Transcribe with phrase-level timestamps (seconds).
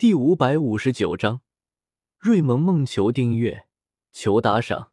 [0.00, 1.42] 第五百五十九章，
[2.16, 3.66] 瑞萌萌求订阅，
[4.10, 4.92] 求打赏。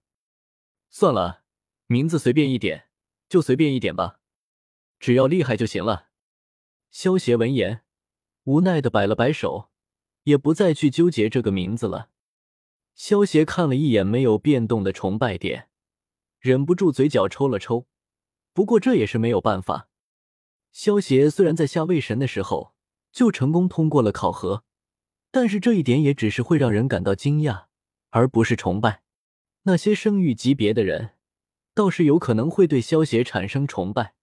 [0.90, 1.44] 算了，
[1.86, 2.90] 名字随便一点，
[3.30, 4.20] 就随便一点吧，
[5.00, 6.10] 只要厉害就行了。
[6.92, 7.86] 萧协闻言，
[8.44, 9.70] 无奈的摆了摆手，
[10.24, 12.10] 也不再去纠结这个名字了。
[12.94, 15.70] 萧协看了一眼没有变动的崇拜点，
[16.42, 17.88] 忍不住嘴角抽了抽。
[18.52, 19.88] 不过这也是没有办法。
[20.74, 22.76] 萧协虽然在下位神的时候
[23.14, 24.66] 就成功通过了考核。
[25.32, 27.66] 但是这一点也只是会让人感到惊讶，
[28.10, 29.04] 而不是崇拜。
[29.64, 31.12] 那些圣域级别的人，
[31.74, 34.14] 倒是有可能会对萧协产生崇拜。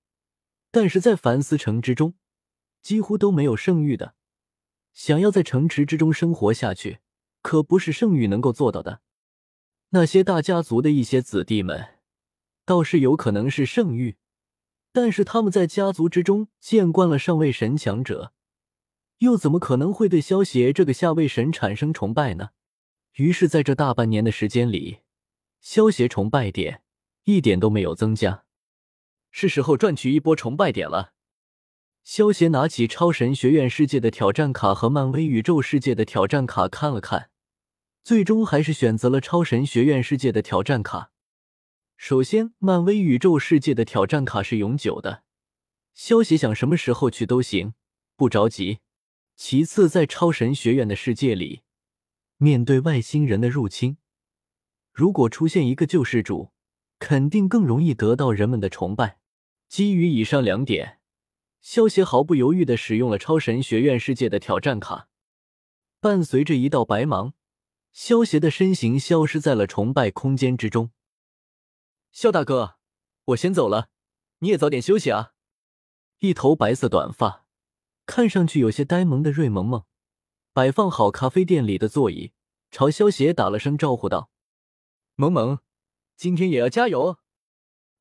[0.70, 2.14] 但是在凡思城之中，
[2.82, 4.14] 几乎都没有圣域的。
[4.92, 7.00] 想要在城池之中生活下去，
[7.42, 9.00] 可不是圣域能够做到的。
[9.90, 11.98] 那些大家族的一些子弟们，
[12.64, 14.16] 倒是有可能是圣域，
[14.92, 18.32] 但是他们在家族之中见惯了上位神强者。
[19.18, 22.50] 又怎么可能会对萧协这个下位神产生崇拜呢？
[23.14, 24.98] 于是，在这大半年的时间里，
[25.60, 26.82] 萧协崇拜点
[27.24, 28.44] 一点都没有增加。
[29.30, 31.12] 是时候赚取一波崇拜点了。
[32.02, 37.30] 萧协拿起超神学院世界的挑战卡和漫威宇宙世界的挑战卡看了看，
[38.02, 41.10] 最终还是选择了超神学院世界的挑战卡。
[41.96, 45.22] 首先，漫威宇宙世界的挑战卡是永久的，
[45.94, 47.72] 萧协想什么时候去都行，
[48.16, 48.80] 不着急。
[49.36, 51.62] 其次，在超神学院的世界里，
[52.36, 53.96] 面对外星人的入侵，
[54.92, 56.52] 如果出现一个救世主，
[57.00, 59.18] 肯定更容易得到人们的崇拜。
[59.68, 61.00] 基于以上两点，
[61.60, 65.08] 萧协毫不犹豫的使用了超神学院世界的挑战卡。
[66.00, 67.34] 伴随着一道白芒，
[67.90, 70.92] 萧协的身形消失在了崇拜空间之中。
[72.12, 72.76] 萧大哥，
[73.24, 73.88] 我先走了，
[74.38, 75.32] 你也早点休息啊。
[76.20, 77.43] 一头白色短发。
[78.06, 79.84] 看上去有些呆萌的瑞萌萌，
[80.52, 82.32] 摆放好咖啡店里的座椅，
[82.70, 84.30] 朝萧邪打了声招呼道
[85.16, 85.60] ：“萌萌，
[86.16, 87.18] 今天也要加油。”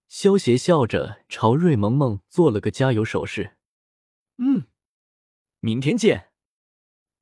[0.07, 3.57] 萧邪笑着朝瑞萌萌做了个加油手势。
[4.37, 4.67] “嗯，
[5.59, 6.31] 明天见。”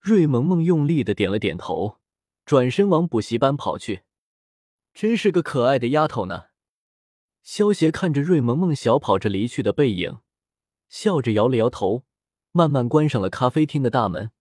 [0.02, 2.00] 瑞萌萌用力的点了点头，
[2.44, 4.02] 转身往补习班跑去。
[4.94, 6.46] 真是个可爱的丫头呢。
[7.44, 10.20] 萧邪看着瑞萌萌小跑着离去的背影，
[10.90, 12.06] 笑着摇了摇头。
[12.54, 14.32] 慢慢关上了咖啡厅的大门，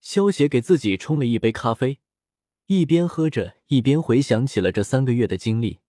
[0.00, 2.00] 萧协给自己冲了一杯咖啡，
[2.66, 5.80] 一边喝着，一边回想起了这三个月的经历。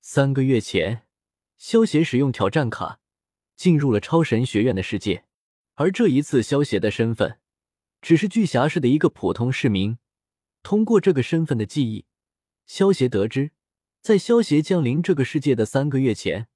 [0.00, 1.02] 三个月前，
[1.58, 3.00] 萧协使用挑战卡
[3.56, 5.24] 进入了超神学院的世界，
[5.74, 7.38] 而这一次，萧协的身份
[8.00, 9.98] 只是巨侠市的一个普通市民。
[10.62, 12.06] 通过这个身份的记忆，
[12.66, 13.50] 萧协得知，
[14.00, 16.46] 在萧协降临这个世界的三个月前，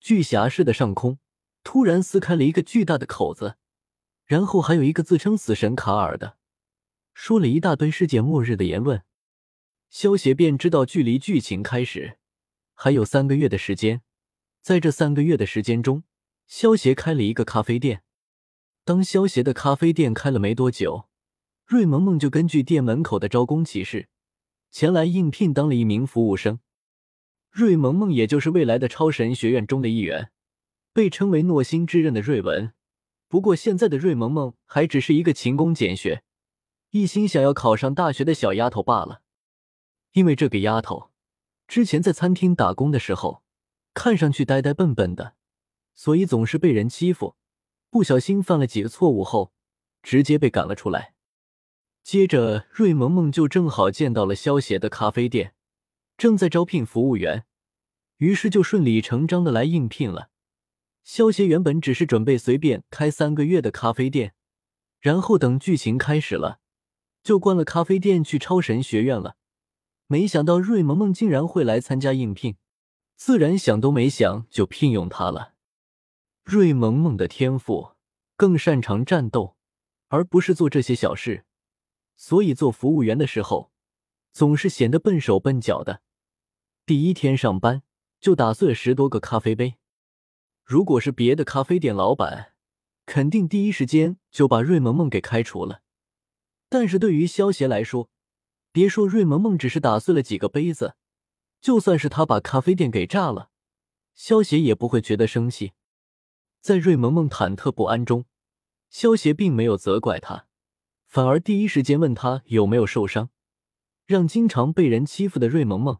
[0.00, 1.20] 巨侠市的上空。
[1.64, 3.56] 突然撕开了一个巨大的口子，
[4.26, 6.36] 然后还有一个自称死神卡尔的，
[7.14, 9.02] 说了一大堆世界末日的言论。
[9.90, 12.18] 萧协便知道，距离剧情开始
[12.74, 14.02] 还有三个月的时间。
[14.60, 16.04] 在这三个月的时间中，
[16.46, 18.02] 萧协开了一个咖啡店。
[18.84, 21.08] 当萧协的咖啡店开了没多久，
[21.66, 24.08] 瑞萌萌就根据店门口的招工启事
[24.70, 26.60] 前来应聘当了一名服务生。
[27.50, 30.30] 瑞萌萌也就是未来的超神学院中的一员。
[30.92, 32.72] 被称为诺星之刃的瑞文，
[33.28, 36.22] 不过现在的瑞萌萌还只是一个勤工俭学、
[36.90, 39.22] 一心想要考上大学的小丫头罢了。
[40.12, 41.10] 因为这个丫头
[41.66, 43.42] 之前在餐厅打工的时候，
[43.94, 45.34] 看上去呆呆笨笨的，
[45.94, 47.36] 所以总是被人欺负，
[47.88, 49.54] 不小心犯了几个错误后，
[50.02, 51.14] 直接被赶了出来。
[52.02, 55.54] 接着，瑞萌萌就正好见到了萧协的咖啡店
[56.18, 57.46] 正在招聘服务员，
[58.18, 60.31] 于是就顺理成章的来应聘了。
[61.04, 64.34] 萧协原本只是准备随便开三个月的咖啡店，
[65.00, 66.60] 然后等剧情开始了，
[67.22, 69.36] 就关了咖啡店去超神学院了。
[70.06, 72.56] 没想到瑞萌萌竟然会来参加应聘，
[73.16, 75.54] 自然想都没想就聘用她了。
[76.44, 77.92] 瑞萌萌的天赋
[78.36, 79.56] 更擅长战斗，
[80.08, 81.44] 而不是做这些小事，
[82.16, 83.72] 所以做服务员的时候
[84.32, 86.02] 总是显得笨手笨脚的。
[86.84, 87.82] 第一天上班
[88.20, 89.76] 就打碎了十多个咖啡杯。
[90.64, 92.52] 如果是别的咖啡店老板，
[93.04, 95.82] 肯定第一时间就把瑞萌萌给开除了。
[96.68, 98.08] 但是对于萧协来说，
[98.70, 100.94] 别说瑞萌萌只是打碎了几个杯子，
[101.60, 103.50] 就算是他把咖啡店给炸了，
[104.14, 105.72] 萧协也不会觉得生气。
[106.60, 108.24] 在瑞萌萌忐忑不安中，
[108.88, 110.46] 萧协并没有责怪他，
[111.06, 113.28] 反而第一时间问他有没有受伤，
[114.06, 115.98] 让经常被人欺负的瑞萌萌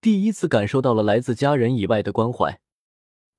[0.00, 2.60] 第一次感受到了来自家人以外的关怀。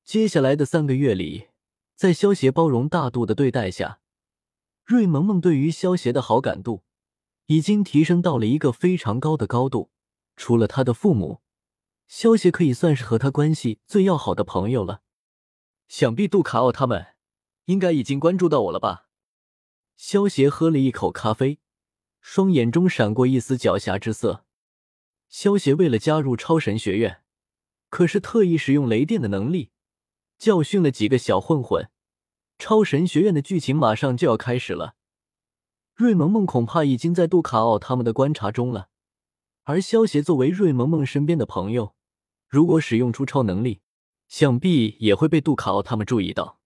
[0.04, 1.48] 接下来的三个月里，
[1.96, 4.02] 在萧协包容大度的对待下，
[4.84, 6.84] 瑞萌萌对于萧协的好感度
[7.46, 9.92] 已经提升到了一个非常高的高度。
[10.36, 11.42] 除了他的父母，
[12.08, 15.02] 萧协可以算是和他关系最要好的朋友了。
[15.88, 17.08] 想必杜卡奥他们
[17.66, 19.08] 应该已经关注到我了吧？
[19.96, 21.60] 萧协喝了一口咖啡，
[22.20, 24.46] 双眼中闪过一丝狡黠之色。
[25.30, 27.22] 萧协为了加入超神学院，
[27.90, 29.70] 可是特意使用雷电的能力，
[30.42, 31.92] 教训了几个小混混。
[32.58, 34.96] 超神学院的剧情马上就要开始了，
[35.94, 38.90] 瑞萌萌恐怕已经在杜卡奥他们的观察中了。
[39.66, 41.94] 而萧协作为瑞萌萌身边的朋友，
[42.48, 43.82] 如果使用出超能力，
[44.28, 46.60] 想必也会被杜卡奥他们注意到。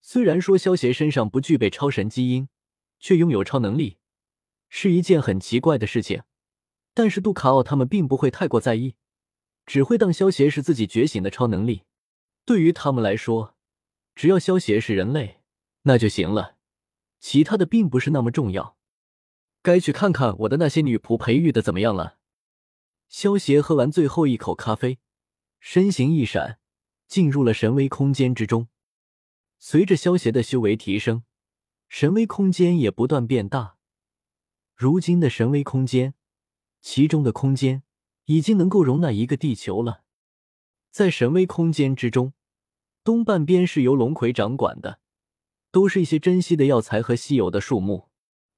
[0.00, 2.48] 虽然说萧协身上不具备超神基因，
[2.98, 3.98] 却拥有超能力，
[4.70, 6.22] 是一件很奇怪的事情，
[6.94, 8.94] 但是杜卡奥他们并不会太过在意，
[9.66, 11.82] 只会当萧协是自己觉醒的超能力。
[12.46, 13.56] 对于他们来说，
[14.14, 15.42] 只要萧协是人类，
[15.82, 16.56] 那就行了，
[17.18, 18.78] 其他的并不是那么重要。
[19.62, 22.18] 该去看看我的那些女仆培育的怎么样了。
[23.08, 25.00] 萧协喝完最后一口咖啡，
[25.58, 26.60] 身形一闪，
[27.08, 28.68] 进入了神威空间之中。
[29.58, 31.24] 随着萧协的修为提升，
[31.88, 33.76] 神威空间也不断变大。
[34.76, 36.14] 如今的神威空间，
[36.80, 37.82] 其中的空间
[38.26, 40.04] 已经能够容纳一个地球了。
[40.92, 42.34] 在神威空间之中。
[43.06, 44.98] 东半边是由龙葵掌管的，
[45.70, 48.08] 都是一些珍稀的药材和稀有的树木。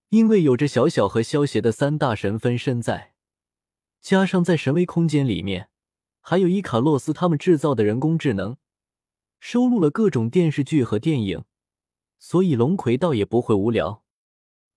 [0.09, 3.13] 因为有着小小和萧协的三大神分身在，
[4.01, 5.69] 加上在神威空间里面
[6.23, 8.57] 还有伊卡洛斯他们制造的人工智能，
[9.39, 11.45] 收录了各种电视剧和电影，
[12.19, 14.03] 所以龙葵倒也不会无聊。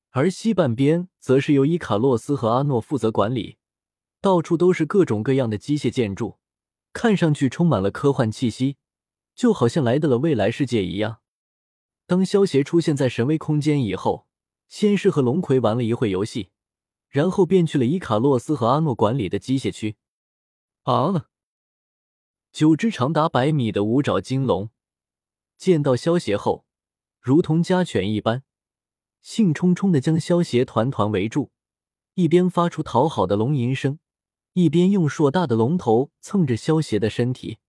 [0.09, 3.55] 而西半边则是由伊卡洛斯和阿诺负责管理，
[4.19, 6.39] 到处都是各种各样的机械建筑，
[6.91, 8.75] 看上去充满了科幻气息。
[9.35, 11.19] 就好像来到了未来世界一样。
[12.05, 14.27] 当萧协出现在神威空间以后，
[14.67, 16.51] 先是和龙葵玩了一会游戏，
[17.07, 19.95] 然后便去了伊卡洛斯和阿诺管理的机械区。
[20.83, 21.27] 啊！
[22.51, 24.71] 九只长达百米的五爪金龙
[25.57, 26.65] 见到萧协后，
[27.21, 28.43] 如同家犬一般，
[29.21, 31.51] 兴冲冲的将萧协团团围住，
[32.15, 33.99] 一边发出讨好的龙吟声，
[34.53, 37.59] 一边用硕大的龙头蹭着萧协的身体。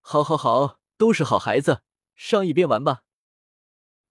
[0.00, 0.78] 好，好，好。
[0.96, 1.82] 都是好孩子，
[2.14, 3.02] 上一边玩吧。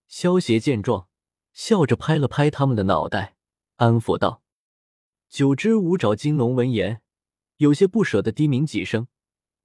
[0.08, 1.08] 萧协见状，
[1.52, 3.36] 笑着拍了拍他们的脑袋，
[3.78, 4.44] 安抚道
[5.30, 7.02] ：“九只五爪金龙闻言，
[7.58, 9.08] 有些不舍得低鸣几声，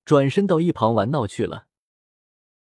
[0.05, 1.69] 转身到一旁玩闹去了。”